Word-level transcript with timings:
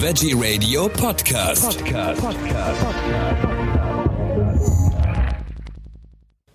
Veggie 0.00 0.32
Radio 0.32 0.88
Podcast. 0.88 1.84
Podcast. 1.84 2.22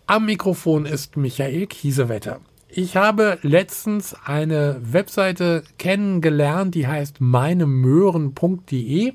Am 0.06 0.26
Mikrofon 0.26 0.86
ist 0.86 1.18
Michael 1.18 1.68
Kiesewetter. 1.68 2.40
Ich 2.70 2.96
habe 2.96 3.40
letztens 3.42 4.16
eine 4.26 4.80
Webseite 4.82 5.66
kennengelernt, 5.78 6.74
die 6.74 6.88
heißt 6.88 7.20
meinemöhren.de 7.20 9.12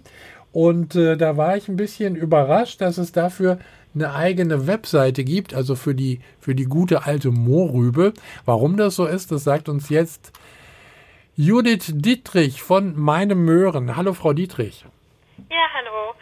und 0.52 0.94
äh, 0.94 1.16
da 1.16 1.38
war 1.38 1.56
ich 1.56 1.68
ein 1.68 1.76
bisschen 1.76 2.14
überrascht, 2.14 2.82
dass 2.82 2.98
es 2.98 3.12
dafür 3.12 3.58
eine 3.94 4.12
eigene 4.14 4.66
Webseite 4.66 5.24
gibt, 5.24 5.54
also 5.54 5.74
für 5.74 5.94
die, 5.94 6.20
für 6.38 6.54
die 6.54 6.66
gute 6.66 7.06
alte 7.06 7.30
Mohrrübe. 7.30 8.12
Warum 8.44 8.76
das 8.76 8.94
so 8.94 9.06
ist, 9.06 9.32
das 9.32 9.44
sagt 9.44 9.70
uns 9.70 9.88
jetzt 9.88 10.32
Judith 11.40 11.94
Dietrich 11.94 12.64
von 12.64 12.98
Meine 12.98 13.36
Möhren. 13.36 13.94
Hallo, 13.94 14.12
Frau 14.12 14.32
Dietrich. 14.32 14.84
Ja, 15.48 15.66
hallo. 15.72 16.12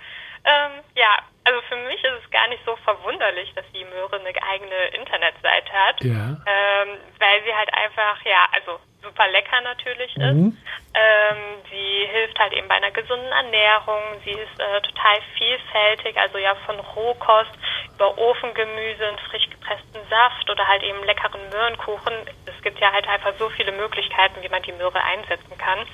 Ähm, 0.45 0.85
ja, 0.95 1.17
also 1.45 1.59
für 1.71 1.77
mich 1.89 1.97
ist 2.05 2.21
es 2.23 2.31
gar 2.31 2.47
nicht 2.49 2.61
so 2.67 2.77
verwunderlich, 2.85 3.51
dass 3.55 3.65
die 3.73 3.87
Möhre 3.87 4.21
eine 4.21 4.29
eigene 4.53 4.77
Internetseite 4.93 5.73
hat. 5.73 6.05
Ja. 6.05 6.37
Ähm, 6.45 7.01
weil 7.19 7.43
sie 7.47 7.55
halt 7.55 7.73
einfach, 7.73 8.23
ja, 8.27 8.45
also 8.53 8.79
super 9.07 9.29
lecker 9.29 9.61
natürlich 9.63 10.15
ist. 10.17 10.35
Mhm. 10.35 10.59
Ähm, 10.95 11.37
sie 11.71 12.07
hilft 12.11 12.39
halt 12.39 12.53
eben 12.53 12.69
bei 12.69 12.75
einer 12.75 12.91
gesunden 12.91 13.31
Ernährung. 13.33 14.03
Sie 14.25 14.33
ist 14.33 14.59
äh, 14.59 14.81
total 14.83 15.19
vielfältig, 15.39 16.19
also 16.19 16.39
ja 16.39 16.55
von 16.67 16.79
Rohkost 16.81 17.53
über 17.95 18.19
Ofengemüse 18.19 19.09
und 19.11 19.21
frisch 19.31 19.49
gepressten 19.51 20.01
Saft 20.11 20.51
oder 20.51 20.67
halt 20.67 20.83
eben 20.83 21.03
leckeren 21.05 21.49
Möhrenkuchen. 21.51 22.13
Es 22.47 22.63
gibt 22.63 22.79
ja 22.81 22.93
halt 22.93 23.09
einfach 23.09 23.35
so 23.39 23.49
viele 23.51 23.73
Möglichkeiten, 23.73 24.43
wie 24.43 24.49
man 24.49 24.63
die 24.63 24.73
Möhre 24.73 25.03
einsetzen 25.03 25.57
kann. 25.59 25.87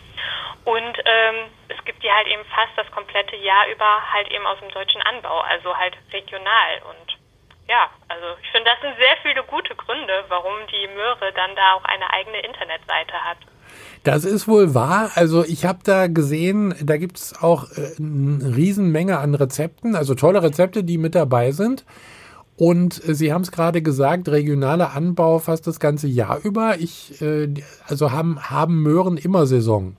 Und 0.65 0.99
ähm, 1.05 1.51
es 1.69 1.85
gibt 1.85 2.03
die 2.03 2.11
halt 2.11 2.29
eben 2.29 2.45
fast 2.47 2.73
das 2.77 2.91
komplette 2.93 3.37
Jahr 3.37 3.67
über 3.69 4.13
halt 4.13 4.31
eben 4.31 4.47
aus 4.47 4.59
dem 4.61 4.71
deutschen 4.71 5.03
Anbau, 5.03 5.41
also 5.41 5.77
halt 5.77 5.97
regional. 6.13 6.83
Und 6.89 7.22
ja, 7.73 7.89
also 8.09 8.27
ich 8.43 8.51
finde, 8.51 8.69
das 8.69 8.81
sind 8.83 8.95
sehr 8.99 9.17
viele 9.23 9.43
gute 9.45 9.75
Gründe, 9.75 10.25
warum 10.29 10.53
die 10.71 10.87
Möhre 10.95 11.33
dann 11.35 11.57
da 11.57 11.73
auch 11.73 11.85
eine 11.85 12.13
eigene 12.13 12.45
Internetseite 12.45 13.15
hat. 13.25 13.39
Das 14.05 14.27
ist 14.27 14.47
wohl 14.47 14.75
wahr. 14.75 15.11
Also 15.15 15.43
ich 15.43 15.65
habe 15.65 15.79
da 15.83 16.07
gesehen, 16.09 16.75
da 16.83 16.99
gibt 16.99 17.17
es 17.17 17.43
auch 17.43 17.71
äh, 17.71 17.97
eine 17.99 18.55
Riesenmenge 18.55 19.19
an 19.19 19.35
Rezepten, 19.35 19.97
also 19.97 20.15
tolle 20.15 20.43
Rezepte, 20.43 20.85
die 20.85 20.99
mit 20.99 21.15
dabei 21.15 21.53
sind. 21.53 21.87
Und 22.59 23.01
äh, 23.09 23.15
Sie 23.15 23.33
haben 23.33 23.41
es 23.41 23.53
gerade 23.53 23.81
gesagt, 23.81 24.29
regionaler 24.29 24.93
Anbau 24.95 25.39
fast 25.39 25.67
das 25.67 25.81
ganze 25.81 26.09
Jahr 26.09 26.41
über. 26.45 26.77
Ich, 26.79 27.23
äh, 27.23 27.49
also 27.89 28.13
haben, 28.13 28.51
haben 28.51 28.83
Möhren 28.83 29.17
immer 29.17 29.47
Saison. 29.47 29.97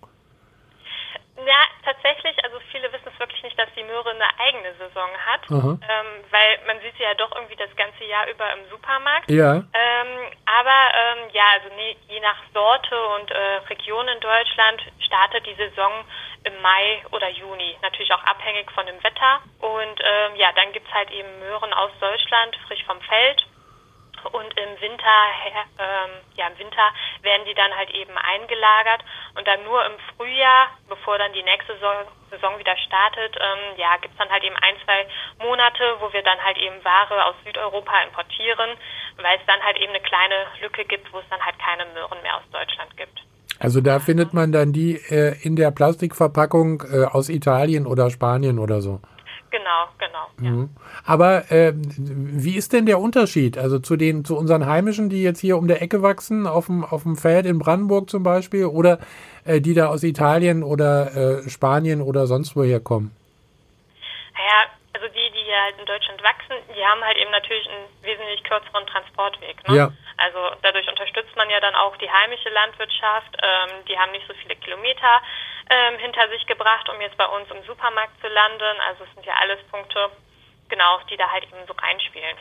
Ja, 1.37 1.61
tatsächlich, 1.83 2.35
also 2.43 2.57
viele 2.71 2.91
wissen 2.93 3.09
es 3.11 3.19
wirklich 3.19 3.41
nicht, 3.43 3.57
dass 3.57 3.69
die 3.75 3.83
Möhre 3.83 4.11
eine 4.11 4.29
eigene 4.39 4.71
Saison 4.77 5.09
hat, 5.25 5.41
ähm, 5.49 6.23
weil 6.31 6.59
man 6.67 6.77
sieht 6.83 6.95
sie 6.97 7.03
ja 7.03 7.13
doch 7.15 7.35
irgendwie 7.35 7.55
Jahr 8.13 8.29
über 8.29 8.45
im 8.53 8.69
Supermarkt. 8.69 9.29
Ja. 9.29 9.55
Ähm, 9.55 10.11
aber 10.45 10.79
ähm, 11.01 11.29
ja, 11.33 11.43
also 11.53 11.73
nee, 11.75 11.97
je 12.07 12.19
nach 12.19 12.37
Sorte 12.53 12.95
und 13.17 13.31
äh, 13.31 13.55
Region 13.69 14.07
in 14.07 14.19
Deutschland 14.19 14.81
startet 14.99 15.45
die 15.47 15.55
Saison 15.55 16.05
im 16.43 16.61
Mai 16.61 17.03
oder 17.11 17.29
Juni. 17.29 17.75
Natürlich 17.81 18.13
auch 18.13 18.23
abhängig 18.23 18.69
von 18.71 18.85
dem 18.85 19.03
Wetter. 19.03 19.41
Und 19.59 19.97
ähm, 19.99 20.35
ja, 20.35 20.51
dann 20.53 20.71
gibt's 20.73 20.93
halt 20.93 21.09
eben 21.11 21.39
Möhren 21.39 21.73
aus 21.73 21.91
Deutschland, 21.99 22.55
frisch 22.67 22.83
vom 22.85 23.01
Feld. 23.01 23.47
Und 24.33 24.49
im 24.57 24.81
Winter, 24.81 25.17
ähm, 25.77 26.11
ja, 26.33 26.47
im 26.47 26.57
Winter 26.57 26.89
werden 27.21 27.45
die 27.45 27.53
dann 27.53 27.69
halt 27.77 27.91
eben 27.91 28.17
eingelagert 28.17 29.05
und 29.37 29.47
dann 29.47 29.63
nur 29.63 29.85
im 29.85 29.93
Frühjahr, 30.17 30.73
bevor 30.89 31.19
dann 31.19 31.33
die 31.33 31.43
nächste 31.43 31.77
Saison 32.31 32.57
wieder 32.57 32.75
startet, 32.77 33.37
ähm, 33.37 33.77
ja, 33.77 33.95
gibt's 34.01 34.17
dann 34.17 34.31
halt 34.31 34.43
eben 34.43 34.55
ein, 34.57 34.73
zwei 34.85 35.05
Monate, 35.37 35.97
wo 35.99 36.11
wir 36.11 36.23
dann 36.23 36.43
halt 36.43 36.57
eben 36.57 36.83
Ware 36.83 37.25
aus 37.25 37.35
Südeuropa 37.45 37.93
importieren, 38.01 38.71
weil 39.21 39.37
es 39.37 39.45
dann 39.45 39.61
halt 39.61 39.77
eben 39.77 39.93
eine 39.93 40.01
kleine 40.01 40.47
Lücke 40.61 40.83
gibt, 40.85 41.13
wo 41.13 41.19
es 41.19 41.29
dann 41.29 41.39
halt 41.45 41.59
keine 41.59 41.85
Möhren 41.93 42.19
mehr 42.23 42.37
aus 42.37 42.49
Deutschland 42.51 42.97
gibt. 42.97 43.21
Also 43.59 43.81
da 43.81 43.99
findet 43.99 44.33
man 44.33 44.51
dann 44.51 44.73
die 44.73 44.95
äh, 44.95 45.37
in 45.43 45.55
der 45.55 45.69
Plastikverpackung 45.69 46.81
äh, 46.91 47.05
aus 47.05 47.29
Italien 47.29 47.85
oder 47.85 48.09
Spanien 48.09 48.57
oder 48.57 48.81
so. 48.81 48.99
Genau, 49.51 49.87
genau. 49.99 50.25
Ja. 50.43 50.51
Mhm. 50.51 50.69
Aber 51.05 51.51
äh, 51.51 51.73
wie 51.75 52.55
ist 52.55 52.73
denn 52.73 52.85
der 52.85 52.99
Unterschied? 52.99 53.57
Also 53.57 53.79
zu 53.79 53.95
den, 53.95 54.25
zu 54.25 54.37
unseren 54.37 54.65
Heimischen, 54.65 55.09
die 55.09 55.23
jetzt 55.23 55.39
hier 55.39 55.57
um 55.57 55.67
der 55.67 55.81
Ecke 55.81 56.01
wachsen, 56.01 56.47
auf 56.47 56.67
dem, 56.67 56.83
auf 56.83 57.03
dem 57.03 57.15
Feld 57.15 57.45
in 57.45 57.59
Brandenburg 57.59 58.09
zum 58.09 58.23
Beispiel, 58.23 58.65
oder 58.65 58.99
äh, 59.45 59.61
die 59.61 59.73
da 59.73 59.87
aus 59.87 60.03
Italien 60.03 60.63
oder 60.63 61.43
äh, 61.45 61.49
Spanien 61.49 62.01
oder 62.01 62.27
sonst 62.27 62.55
woher 62.55 62.79
kommen? 62.79 63.15
Naja, 64.33 64.69
also 64.93 65.07
die, 65.07 65.31
die 65.31 65.43
hier 65.43 65.61
halt 65.61 65.75
in 65.79 65.85
Deutschland 65.85 66.21
wachsen, 66.23 66.55
die 66.75 66.83
haben 66.85 67.01
halt 67.01 67.17
eben 67.17 67.31
natürlich 67.31 67.67
einen 67.67 67.85
wesentlich 68.01 68.43
kürzeren 68.43 68.85
Transportweg. 68.87 69.57
Ne? 69.67 69.75
Ja. 69.75 69.91
Also 70.17 70.39
dadurch 70.61 70.87
unterstützt 70.87 71.35
man 71.35 71.49
ja 71.49 71.59
dann 71.59 71.75
auch 71.75 71.97
die 71.97 72.09
heimische 72.09 72.49
Landwirtschaft. 72.49 73.35
Ähm, 73.41 73.83
die 73.87 73.97
haben 73.97 74.11
nicht 74.11 74.27
so 74.27 74.33
viele 74.35 74.55
Kilometer 74.55 75.21
ähm, 75.69 75.97
hinter 75.99 76.29
sich 76.29 76.45
gebracht, 76.45 76.87
um 76.89 77.01
jetzt 77.01 77.17
bei 77.17 77.25
uns 77.25 77.49
im 77.51 77.63
Supermarkt 77.63 78.19
zu 78.21 78.27
landen. 78.27 78.77
Also 78.87 79.03
es 79.03 79.13
sind 79.15 79.25
ja 79.25 79.33
alles 79.41 79.59
Punkte, 79.71 80.09
genau, 80.73 80.99
die 81.09 81.17
da 81.17 81.29
halt 81.29 81.43
eben 81.43 81.67
so 81.67 81.73
reinspielen. 81.73 82.37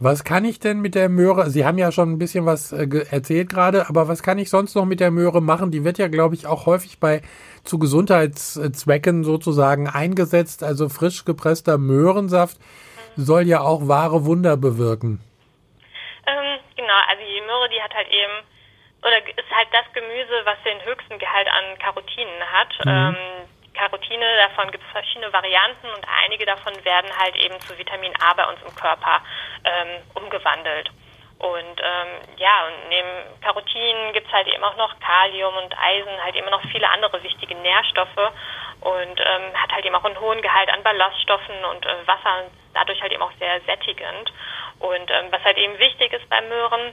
Was 0.00 0.22
kann 0.22 0.44
ich 0.44 0.60
denn 0.60 0.80
mit 0.80 0.94
der 0.94 1.08
Möhre? 1.08 1.50
Sie 1.50 1.66
haben 1.66 1.76
ja 1.76 1.90
schon 1.90 2.12
ein 2.12 2.18
bisschen 2.18 2.46
was 2.46 2.72
äh, 2.72 2.86
erzählt 3.10 3.48
gerade, 3.50 3.88
aber 3.88 4.06
was 4.06 4.22
kann 4.22 4.38
ich 4.38 4.48
sonst 4.48 4.76
noch 4.76 4.84
mit 4.84 5.00
der 5.00 5.10
Möhre 5.10 5.42
machen? 5.42 5.72
Die 5.72 5.84
wird 5.84 5.98
ja, 5.98 6.06
glaube 6.06 6.36
ich, 6.36 6.46
auch 6.46 6.66
häufig 6.66 7.00
bei 7.00 7.20
zu 7.64 7.80
Gesundheitszwecken 7.80 9.24
sozusagen 9.24 9.88
eingesetzt. 9.88 10.62
Also 10.62 10.88
frisch 10.88 11.24
gepresster 11.24 11.78
Möhrensaft 11.78 12.58
mhm. 12.60 13.22
soll 13.22 13.42
ja 13.42 13.60
auch 13.60 13.88
wahre 13.88 14.24
Wunder 14.24 14.56
bewirken. 14.56 15.20
Ähm, 16.26 16.60
genau, 16.76 16.98
also 17.10 17.22
die 17.22 17.40
Möhre, 17.44 17.68
die 17.68 17.82
hat 17.82 17.92
halt 17.92 18.08
eben 18.08 18.46
oder 19.02 19.18
ist 19.18 19.50
halt 19.50 19.68
das 19.72 19.86
Gemüse, 19.94 20.42
was 20.44 20.58
den 20.64 20.84
höchsten 20.84 21.18
Gehalt 21.18 21.48
an 21.48 21.78
Carotinen 21.78 22.42
hat. 22.52 22.70
Mhm. 22.84 23.16
Ähm, 23.16 23.27
Carotine, 23.88 24.26
davon 24.36 24.70
gibt 24.70 24.84
es 24.84 24.92
verschiedene 24.92 25.32
Varianten 25.32 25.86
und 25.88 26.06
einige 26.24 26.44
davon 26.44 26.72
werden 26.84 27.10
halt 27.18 27.36
eben 27.36 27.58
zu 27.60 27.76
Vitamin 27.78 28.12
A 28.20 28.34
bei 28.34 28.46
uns 28.46 28.60
im 28.62 28.74
Körper 28.74 29.22
ähm, 29.64 30.02
umgewandelt. 30.14 30.90
Und 31.38 31.80
ähm, 31.80 32.36
ja, 32.36 32.66
und 32.66 32.88
neben 32.88 33.40
Carotinen 33.40 34.12
gibt 34.12 34.26
es 34.26 34.32
halt 34.32 34.48
eben 34.48 34.62
auch 34.64 34.76
noch 34.76 34.98
Kalium 34.98 35.56
und 35.56 35.72
Eisen, 35.78 36.22
halt 36.22 36.34
immer 36.36 36.50
noch 36.50 36.62
viele 36.72 36.90
andere 36.90 37.22
wichtige 37.22 37.54
Nährstoffe 37.54 38.32
und 38.80 39.20
ähm, 39.20 39.54
hat 39.54 39.72
halt 39.72 39.86
eben 39.86 39.94
auch 39.94 40.04
einen 40.04 40.20
hohen 40.20 40.42
Gehalt 40.42 40.68
an 40.68 40.82
Ballaststoffen 40.82 41.64
und 41.64 41.86
äh, 41.86 42.06
Wasser 42.06 42.42
und 42.42 42.50
dadurch 42.74 43.00
halt 43.00 43.12
eben 43.12 43.22
auch 43.22 43.32
sehr 43.38 43.60
sättigend. 43.62 44.32
Und 44.80 45.10
ähm, 45.10 45.26
was 45.30 45.42
halt 45.44 45.58
eben 45.58 45.78
wichtig 45.78 46.12
ist 46.12 46.28
bei 46.28 46.40
Möhren, 46.42 46.92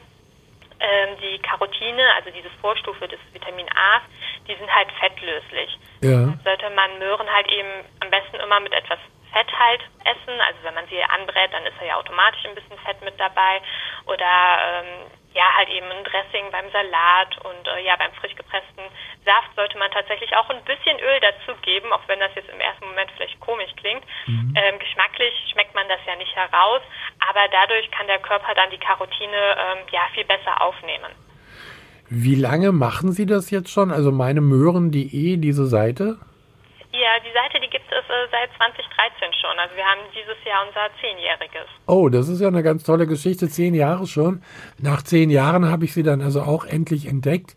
ähm, 0.80 1.18
die 1.22 1.40
Carotine, 1.40 2.04
also 2.16 2.30
diese 2.32 2.50
Vorstufe 2.62 3.08
des 3.08 3.20
Vitamin 3.34 3.68
A, 3.76 4.02
die 4.48 4.56
sind 4.56 4.74
halt 4.74 4.92
fettlöslich. 5.00 5.78
Ja. 6.02 6.34
Sollte 6.44 6.70
man 6.72 7.00
Möhren 7.00 7.32
halt 7.32 7.48
eben 7.52 7.86
am 8.00 8.10
besten 8.10 8.38
immer 8.38 8.60
mit 8.60 8.74
etwas 8.74 9.00
Fett 9.36 9.52
halt 9.60 9.82
essen. 10.06 10.40
Also 10.40 10.60
wenn 10.64 10.74
man 10.76 10.88
sie 10.88 11.04
anbrät, 11.04 11.52
dann 11.52 11.66
ist 11.66 11.76
da 11.80 11.86
ja 11.86 11.96
automatisch 11.98 12.46
ein 12.46 12.56
bisschen 12.56 12.78
Fett 12.86 13.02
mit 13.02 13.20
dabei. 13.20 13.62
Oder 14.06 14.24
ähm, 14.26 15.12
ja, 15.36 15.44
halt 15.58 15.68
eben 15.70 15.92
ein 15.92 16.04
Dressing 16.06 16.50
beim 16.50 16.72
Salat 16.72 17.36
und 17.44 17.68
äh, 17.68 17.84
ja, 17.84 17.98
beim 17.98 18.14
frisch 18.14 18.36
gepressten 18.36 18.88
Saft 19.26 19.54
sollte 19.56 19.78
man 19.78 19.92
tatsächlich 19.92 20.34
auch 20.38 20.50
ein 20.50 20.64
bisschen 20.64 20.98
Öl 21.00 21.20
dazugeben, 21.20 21.92
auch 21.92 22.08
wenn 22.08 22.22
das 22.22 22.32
jetzt 22.36 22.50
im 22.50 22.62
ersten 22.62 22.88
Moment 22.88 23.12
vielleicht 23.12 23.38
komisch 23.42 23.72
klingt. 23.76 24.04
Mhm. 24.28 24.54
Ähm, 24.56 24.80
geschmacklich 24.80 25.34
schmeckt 25.52 25.76
man 25.76 25.90
das 25.90 26.00
ja 26.08 26.16
nicht 26.16 26.34
heraus, 26.34 26.82
aber 27.30 27.42
dadurch 27.52 27.90
kann 27.92 28.08
der 28.08 28.20
Körper 28.20 28.54
dann 28.56 28.70
die 28.72 28.78
Carotine 28.78 29.56
ähm, 29.58 29.88
ja 29.92 30.02
viel 30.14 30.26
besser 30.26 30.62
aufnehmen. 30.62 31.12
Wie 32.10 32.36
lange 32.36 32.72
machen 32.72 33.12
Sie 33.12 33.26
das 33.26 33.50
jetzt 33.50 33.72
schon? 33.72 33.92
Also 33.92 34.12
meine 34.12 34.42
Möhren.de, 34.42 35.38
diese 35.38 35.66
Seite? 35.66 36.18
Ja, 36.92 37.20
die 37.20 37.34
Seite, 37.34 37.60
die 37.60 37.70
gibt 37.70 37.92
es 37.92 38.06
äh, 38.06 38.28
seit 38.32 38.50
2013 38.56 39.34
schon. 39.42 39.60
Also 39.60 39.76
wir 39.76 39.84
haben 39.84 40.02
dieses 40.14 40.38
Jahr 40.46 40.66
unser 40.66 40.88
Zehnjähriges. 41.02 41.68
Oh, 41.88 42.10
das 42.10 42.30
ist 42.30 42.40
ja 42.40 42.48
eine 42.48 42.64
ganz 42.64 42.84
tolle 42.84 43.06
Geschichte. 43.08 43.50
Zehn 43.50 43.74
Jahre 43.74 44.08
schon. 44.08 44.42
Nach 44.78 45.02
zehn 45.02 45.30
Jahren 45.30 45.70
habe 45.70 45.84
ich 45.84 45.94
sie 45.94 46.04
dann 46.04 46.22
also 46.22 46.42
auch 46.42 46.64
endlich 46.64 47.08
entdeckt. 47.08 47.56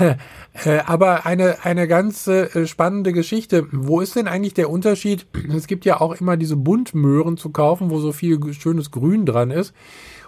Äh, 0.64 0.80
aber 0.84 1.26
eine, 1.26 1.58
eine 1.62 1.86
ganz 1.86 2.26
äh, 2.26 2.66
spannende 2.66 3.12
Geschichte. 3.12 3.68
Wo 3.70 4.00
ist 4.00 4.16
denn 4.16 4.26
eigentlich 4.26 4.52
der 4.52 4.68
Unterschied? 4.68 5.26
Es 5.56 5.68
gibt 5.68 5.84
ja 5.84 6.00
auch 6.00 6.20
immer 6.20 6.36
diese 6.36 6.56
Buntmöhren 6.56 7.36
zu 7.36 7.52
kaufen, 7.52 7.88
wo 7.88 7.98
so 8.00 8.10
viel 8.10 8.52
schönes 8.52 8.90
Grün 8.90 9.26
dran 9.26 9.52
ist. 9.52 9.72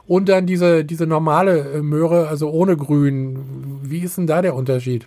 Und 0.06 0.28
dann 0.28 0.46
diese, 0.46 0.84
diese 0.84 1.08
normale 1.08 1.72
äh, 1.74 1.82
Möhre, 1.82 2.28
also 2.28 2.50
ohne 2.50 2.76
Grün. 2.76 3.80
Wie 3.82 3.98
ist 4.04 4.16
denn 4.16 4.28
da 4.28 4.42
der 4.42 4.54
Unterschied? 4.54 5.06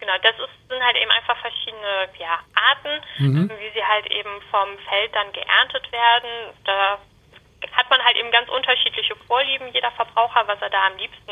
Genau, 0.00 0.12
das 0.22 0.34
ist, 0.34 0.68
sind 0.68 0.82
halt 0.82 0.96
eben 0.96 1.10
einfach 1.12 1.36
verschiedene 1.40 2.10
ja, 2.18 2.40
Arten, 2.58 2.94
Mhm. 3.20 3.48
wie 3.48 3.70
sie 3.78 3.84
halt 3.86 4.06
eben 4.10 4.42
vom 4.50 4.68
Feld 4.90 5.14
dann 5.14 5.30
geerntet 5.32 5.86
werden. 5.92 6.50
Da 6.64 6.98
hat 7.70 7.88
man 7.90 8.02
halt 8.02 8.16
eben 8.16 8.32
ganz 8.32 8.48
unterschiedliche 8.50 9.14
Vorlieben, 9.28 9.68
jeder 9.72 9.92
Verbraucher, 9.92 10.42
was 10.46 10.60
er 10.60 10.70
da 10.70 10.86
am 10.90 10.98
liebsten 10.98 11.30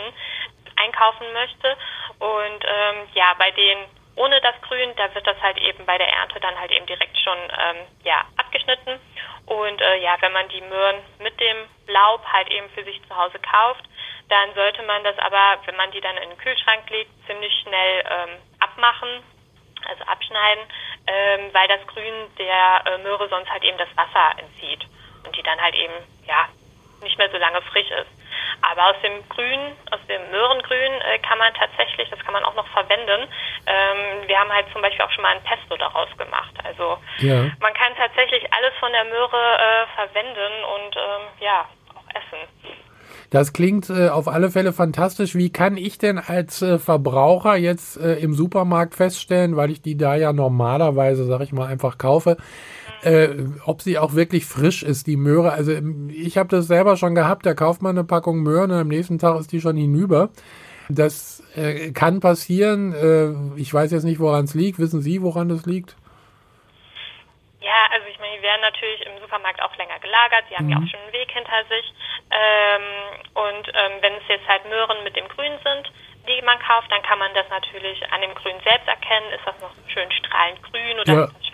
einkaufen 0.77 1.27
möchte. 1.35 1.77
Und 2.19 2.65
ähm, 2.65 3.09
ja, 3.15 3.35
bei 3.39 3.51
den 3.51 3.79
ohne 4.17 4.41
das 4.41 4.61
Grün, 4.63 4.95
da 4.97 5.15
wird 5.15 5.27
das 5.27 5.41
halt 5.41 5.57
eben 5.59 5.87
bei 5.87 5.97
der 5.97 6.13
Ernte 6.13 6.41
dann 6.41 6.59
halt 6.59 6.71
eben 6.73 6.85
direkt 6.87 7.17
schon 7.19 7.39
ähm, 7.39 7.87
ja, 8.05 8.25
abgeschnitten. 8.37 9.01
Und 9.47 9.81
äh, 9.81 9.97
ja, 9.97 10.17
wenn 10.21 10.33
man 10.33 10.49
die 10.49 10.61
Möhren 10.61 10.97
mit 11.19 11.39
dem 11.41 11.57
Laub 11.87 12.25
halt 12.27 12.51
eben 12.51 12.69
für 12.71 12.85
sich 12.85 13.01
zu 13.09 13.17
Hause 13.17 13.39
kauft, 13.39 13.85
dann 14.29 14.55
sollte 14.55 14.83
man 14.83 15.03
das 15.05 15.19
aber, 15.19 15.59
wenn 15.65 15.77
man 15.77 15.91
die 15.91 16.01
dann 16.01 16.17
in 16.19 16.29
den 16.29 16.39
Kühlschrank 16.39 16.89
legt, 16.91 17.11
ziemlich 17.27 17.53
schnell 17.63 18.05
ähm, 18.09 18.37
abmachen, 18.61 19.23
also 19.89 20.05
abschneiden, 20.05 20.65
ähm, 21.07 21.51
weil 21.53 21.69
das 21.69 21.87
Grün 21.87 22.15
der 22.39 22.83
äh, 22.87 22.99
Möhre 22.99 23.29
sonst 23.29 23.51
halt 23.51 23.65
eben 23.65 23.79
das 23.79 23.89
Wasser 23.97 24.39
entzieht 24.39 24.87
und 25.25 25.37
die 25.37 25.43
dann 25.43 25.61
halt 25.61 25.75
eben 25.75 25.95
ja 26.27 26.49
nicht 27.03 27.19
mehr 27.19 27.31
so 27.31 27.39
lange 27.39 27.63
frisch 27.63 27.91
ist. 27.91 28.20
Aber 28.63 28.91
aus 28.91 28.97
dem 29.03 29.27
Grün, 29.29 29.73
aus 29.91 30.01
dem 30.09 30.21
Möhrengrün 30.31 30.93
äh, 31.01 31.19
kann 31.21 31.39
man 31.39 31.53
tatsächlich, 31.55 32.09
das 32.11 32.21
kann 32.21 32.33
man 32.33 32.45
auch 32.45 32.55
noch 32.55 32.67
verwenden. 32.69 33.29
Ähm, 33.67 34.29
wir 34.29 34.39
haben 34.39 34.53
halt 34.53 34.67
zum 34.73 34.83
Beispiel 34.83 35.05
auch 35.05 35.11
schon 35.11 35.23
mal 35.23 35.35
ein 35.35 35.45
Pesto 35.45 35.77
daraus 35.77 36.09
gemacht. 36.17 36.55
Also 36.65 36.99
ja. 37.19 37.51
man 37.61 37.75
kann 37.75 37.95
tatsächlich 37.97 38.43
alles 38.53 38.73
von 38.79 38.93
der 38.93 39.05
Möhre 39.05 39.37
äh, 39.37 39.87
verwenden 39.95 40.53
und 40.65 40.97
ähm, 40.97 41.23
ja, 41.41 41.67
auch 41.95 42.09
essen. 42.15 42.49
Das 43.31 43.53
klingt 43.53 43.89
äh, 43.91 44.09
auf 44.09 44.27
alle 44.27 44.51
Fälle 44.51 44.73
fantastisch. 44.73 45.37
Wie 45.37 45.51
kann 45.51 45.77
ich 45.77 45.99
denn 45.99 46.19
als 46.19 46.63
äh, 46.63 46.79
Verbraucher 46.79 47.57
jetzt 47.57 47.97
äh, 47.97 48.15
im 48.15 48.35
Supermarkt 48.35 48.95
feststellen, 48.95 49.57
weil 49.57 49.71
ich 49.71 49.83
die 49.83 49.97
da 49.97 50.17
ja 50.17 50.33
normalerweise, 50.33 51.25
sag 51.25 51.41
ich 51.41 51.53
mal, 51.53 51.67
einfach 51.67 51.97
kaufe, 51.97 52.37
äh, 53.03 53.29
ob 53.65 53.83
sie 53.83 53.99
auch 53.99 54.15
wirklich 54.15 54.45
frisch 54.47 54.83
ist, 54.83 55.07
die 55.07 55.17
Möhre. 55.17 55.53
Also 55.53 55.73
ich 56.09 56.39
habe 56.39 56.49
das 56.49 56.67
selber 56.67 56.97
schon 56.97 57.15
gehabt, 57.15 57.47
da 57.47 57.55
kauft 57.55 57.83
man 57.83 57.97
eine 57.97 58.05
Packung 58.05 58.43
Möhren 58.43 58.71
und 58.71 58.79
am 58.79 58.89
nächsten 58.89 59.19
Tag 59.19 59.39
ist 59.39 59.53
die 59.53 59.61
schon 59.61 59.77
hinüber. 59.77 60.31
Das 60.89 61.43
äh, 61.55 61.93
kann 61.93 62.21
passieren. 62.21 62.93
Äh, 62.93 63.61
ich 63.61 63.73
weiß 63.73 63.93
jetzt 63.93 64.05
nicht, 64.05 64.19
woran 64.19 64.45
es 64.45 64.55
liegt. 64.55 64.79
Wissen 64.79 65.03
Sie, 65.03 65.23
woran 65.23 65.49
das 65.49 65.65
liegt? 65.65 65.97
Ja, 67.61 67.87
also 67.93 68.07
ich 68.11 68.19
meine, 68.19 68.37
die 68.37 68.43
werden 68.43 68.63
natürlich 68.63 69.07
im 69.07 69.21
Supermarkt 69.21 69.63
auch 69.63 69.77
länger 69.77 69.99
gelagert. 70.01 70.45
Sie 70.49 70.57
haben 70.57 70.67
mhm. 70.67 70.73
ja 70.73 70.79
auch 70.79 70.91
schon 70.91 71.01
einen 71.01 71.13
Weg 71.13 71.31
hinter 71.31 71.63
sich. 71.69 71.87
Ähm, 72.31 72.83
und 73.35 73.69
ähm, 73.69 73.93
wenn 74.01 74.15
es 74.15 74.27
jetzt 74.29 74.49
halt 74.49 74.65
Möhren 74.69 75.05
mit 75.05 75.15
dem 75.15 75.29
Grün 75.29 75.53
sind, 75.63 75.93
die 76.27 76.43
man 76.43 76.59
kauft, 76.59 76.91
dann 76.91 77.03
kann 77.03 77.19
man 77.19 77.33
das 77.35 77.49
natürlich 77.51 78.03
an 78.13 78.21
dem 78.21 78.35
Grün 78.35 78.57
selbst 78.65 78.89
erkennen. 78.89 79.31
Ist 79.31 79.47
das 79.47 79.61
noch 79.61 79.71
schön 79.89 80.11
strahlend 80.11 80.63
grün 80.63 80.99
oder 81.01 81.13
ja. 81.13 81.25
ist 81.25 81.35
das 81.39 81.50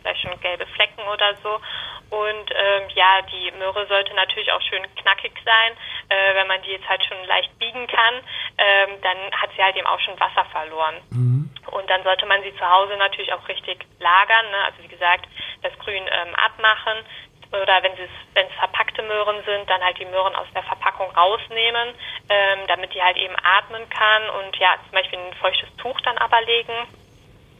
Flecken 0.76 1.02
oder 1.08 1.34
so? 1.42 1.60
Und 2.08 2.50
ähm, 2.54 2.88
ja, 2.94 3.20
die 3.22 3.50
Möhre 3.58 3.86
sollte 3.88 4.14
natürlich 4.14 4.52
auch 4.52 4.62
schön 4.62 4.82
knackig 4.94 5.32
sein. 5.44 5.72
Äh, 6.08 6.34
wenn 6.36 6.46
man 6.46 6.62
die 6.62 6.70
jetzt 6.70 6.88
halt 6.88 7.02
schon 7.04 7.18
leicht 7.26 7.58
biegen 7.58 7.86
kann, 7.88 8.14
ähm, 8.58 9.00
dann 9.02 9.18
hat 9.32 9.50
sie 9.56 9.62
halt 9.62 9.76
eben 9.76 9.86
auch 9.86 10.00
schon 10.00 10.18
Wasser 10.20 10.44
verloren. 10.52 10.94
Mhm. 11.10 11.50
Und 11.72 11.90
dann 11.90 12.04
sollte 12.04 12.26
man 12.26 12.42
sie 12.42 12.54
zu 12.54 12.64
Hause 12.64 12.96
natürlich 12.96 13.32
auch 13.32 13.48
richtig 13.48 13.84
lagern. 13.98 14.50
Ne? 14.50 14.64
Also 14.66 14.82
wie 14.84 14.88
gesagt, 14.88 15.26
das 15.62 15.76
Grün 15.80 16.04
ähm, 16.06 16.34
abmachen, 16.36 17.04
oder 17.52 17.82
wenn 17.82 17.92
es 17.92 18.10
wenn 18.34 18.46
es 18.46 18.54
verpackte 18.54 19.02
Möhren 19.02 19.42
sind, 19.44 19.68
dann 19.70 19.82
halt 19.82 19.98
die 19.98 20.04
Möhren 20.04 20.34
aus 20.34 20.46
der 20.54 20.62
Verpackung 20.62 21.10
rausnehmen, 21.10 21.94
ähm, 22.28 22.58
damit 22.66 22.94
die 22.94 23.02
halt 23.02 23.16
eben 23.16 23.34
atmen 23.42 23.88
kann 23.90 24.28
und 24.30 24.56
ja 24.56 24.76
zum 24.82 24.92
Beispiel 24.92 25.18
ein 25.18 25.34
feuchtes 25.34 25.68
Tuch 25.76 26.00
dann 26.02 26.18
aber 26.18 26.40
legen, 26.42 26.74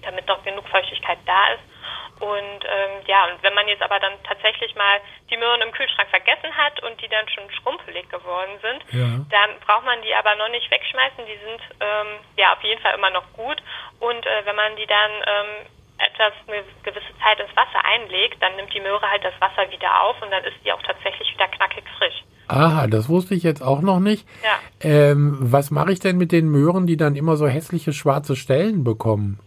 damit 0.02 0.26
noch 0.26 0.42
genug 0.44 0.68
Feuchtigkeit 0.68 1.18
da 1.26 1.54
ist. 1.54 1.75
Und 2.20 2.60
ähm, 2.64 3.04
ja, 3.06 3.28
und 3.28 3.42
wenn 3.42 3.54
man 3.54 3.68
jetzt 3.68 3.82
aber 3.82 4.00
dann 4.00 4.14
tatsächlich 4.24 4.74
mal 4.74 5.00
die 5.30 5.36
Möhren 5.36 5.60
im 5.60 5.72
Kühlschrank 5.72 6.08
vergessen 6.08 6.48
hat 6.56 6.82
und 6.82 7.00
die 7.02 7.08
dann 7.08 7.28
schon 7.28 7.44
schrumpelig 7.52 8.08
geworden 8.08 8.56
sind, 8.62 8.80
ja. 8.92 9.20
dann 9.28 9.50
braucht 9.60 9.84
man 9.84 10.00
die 10.02 10.14
aber 10.14 10.34
noch 10.36 10.48
nicht 10.48 10.70
wegschmeißen. 10.70 11.26
Die 11.26 11.40
sind 11.44 11.60
ähm, 11.80 12.20
ja 12.36 12.54
auf 12.54 12.62
jeden 12.62 12.80
Fall 12.80 12.94
immer 12.94 13.10
noch 13.10 13.30
gut. 13.34 13.60
Und 14.00 14.24
äh, 14.24 14.44
wenn 14.44 14.56
man 14.56 14.76
die 14.76 14.86
dann 14.86 15.12
ähm, 15.26 15.66
etwas 15.98 16.32
eine 16.48 16.64
gewisse 16.82 17.12
Zeit 17.20 17.40
ins 17.40 17.54
Wasser 17.56 17.84
einlegt, 17.84 18.40
dann 18.40 18.56
nimmt 18.56 18.72
die 18.72 18.80
Möhre 18.80 19.08
halt 19.08 19.24
das 19.24 19.34
Wasser 19.40 19.70
wieder 19.70 20.00
auf 20.00 20.20
und 20.22 20.30
dann 20.30 20.44
ist 20.44 20.56
die 20.64 20.72
auch 20.72 20.82
tatsächlich 20.82 21.32
wieder 21.32 21.48
knackig 21.48 21.84
frisch. 21.98 22.24
Aha, 22.48 22.86
das 22.86 23.08
wusste 23.08 23.34
ich 23.34 23.42
jetzt 23.42 23.62
auch 23.62 23.80
noch 23.80 23.98
nicht. 23.98 24.26
Ja. 24.42 24.58
Ähm, 24.80 25.36
was 25.40 25.70
mache 25.70 25.92
ich 25.92 26.00
denn 26.00 26.16
mit 26.16 26.32
den 26.32 26.48
Möhren, 26.48 26.86
die 26.86 26.96
dann 26.96 27.16
immer 27.16 27.36
so 27.36 27.48
hässliche 27.48 27.92
schwarze 27.92 28.36
Stellen 28.36 28.84
bekommen? 28.84 29.40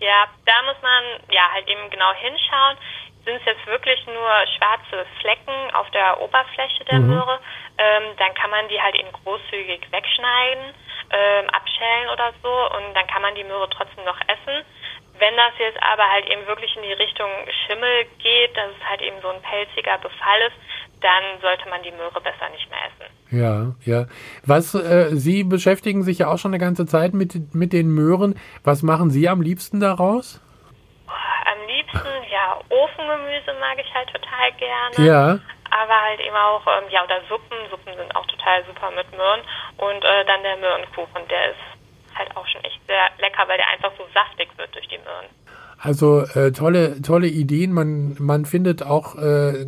Ja, 0.00 0.26
da 0.44 0.62
muss 0.62 0.80
man 0.82 1.04
ja 1.30 1.50
halt 1.52 1.68
eben 1.68 1.88
genau 1.90 2.12
hinschauen. 2.14 2.76
Sind 3.24 3.36
es 3.36 3.44
jetzt 3.46 3.66
wirklich 3.66 4.04
nur 4.06 4.30
schwarze 4.58 5.06
Flecken 5.20 5.74
auf 5.74 5.90
der 5.92 6.20
Oberfläche 6.20 6.84
der 6.84 6.98
mhm. 6.98 7.14
Möhre, 7.14 7.40
ähm, 7.78 8.16
dann 8.18 8.34
kann 8.34 8.50
man 8.50 8.68
die 8.68 8.80
halt 8.80 8.94
eben 8.96 9.10
großzügig 9.12 9.80
wegschneiden, 9.90 10.74
ähm, 11.10 11.48
abschälen 11.50 12.08
oder 12.10 12.34
so 12.42 12.76
und 12.76 12.92
dann 12.94 13.06
kann 13.06 13.22
man 13.22 13.34
die 13.34 13.44
Möhre 13.44 13.68
trotzdem 13.70 14.04
noch 14.04 14.20
essen. 14.28 14.64
Wenn 15.18 15.36
das 15.36 15.52
jetzt 15.58 15.82
aber 15.82 16.10
halt 16.10 16.28
eben 16.28 16.46
wirklich 16.46 16.74
in 16.76 16.82
die 16.82 16.92
Richtung 16.92 17.30
Schimmel 17.66 18.04
geht, 18.18 18.54
dass 18.56 18.70
es 18.70 18.88
halt 18.88 19.00
eben 19.00 19.20
so 19.22 19.28
ein 19.28 19.40
pelziger 19.42 19.96
Befall 19.98 20.40
ist, 20.42 20.56
dann 21.04 21.40
sollte 21.42 21.68
man 21.68 21.82
die 21.82 21.92
Möhre 21.92 22.20
besser 22.20 22.48
nicht 22.50 22.68
mehr 22.70 22.80
essen. 22.88 23.12
Ja, 23.30 23.74
ja. 23.84 24.06
Was, 24.46 24.74
äh, 24.74 25.10
Sie 25.12 25.44
beschäftigen 25.44 26.02
sich 26.02 26.18
ja 26.18 26.28
auch 26.28 26.38
schon 26.38 26.52
eine 26.52 26.58
ganze 26.58 26.86
Zeit 26.86 27.12
mit, 27.12 27.54
mit 27.54 27.72
den 27.72 27.88
Möhren. 27.88 28.34
Was 28.64 28.82
machen 28.82 29.10
Sie 29.10 29.28
am 29.28 29.42
liebsten 29.42 29.80
daraus? 29.80 30.40
am 31.44 31.66
liebsten, 31.68 32.08
ja, 32.32 32.58
Ofengemüse 32.68 33.52
mag 33.60 33.78
ich 33.78 33.94
halt 33.94 34.08
total 34.10 34.52
gerne. 34.58 34.96
Ja. 34.98 35.38
Aber 35.70 36.02
halt 36.02 36.20
eben 36.20 36.36
auch, 36.36 36.62
ähm, 36.66 36.88
ja, 36.90 37.04
oder 37.04 37.20
Suppen. 37.28 37.58
Suppen 37.70 37.94
sind 37.96 38.14
auch 38.16 38.26
total 38.26 38.64
super 38.64 38.90
mit 38.90 39.10
Möhren. 39.12 39.40
Und 39.76 40.04
äh, 40.04 40.24
dann 40.24 40.42
der 40.42 40.56
Möhrenkuchen, 40.56 41.26
der 41.28 41.50
ist 41.50 41.64
halt 42.14 42.34
auch 42.36 42.46
schon 42.46 42.62
echt 42.64 42.80
sehr 42.86 43.10
lecker, 43.18 43.44
weil 43.48 43.58
der 43.58 43.68
einfach 43.68 43.92
so 43.98 44.04
saftig 44.14 44.48
wird 44.56 44.74
durch 44.74 44.86
die 44.88 44.98
Möhren. 44.98 45.26
Also 45.78 46.22
äh, 46.38 46.52
tolle, 46.52 47.02
tolle 47.02 47.26
Ideen. 47.26 47.72
Man, 47.72 48.16
man 48.18 48.44
findet 48.44 48.82
auch 48.82 49.16
äh, 49.16 49.66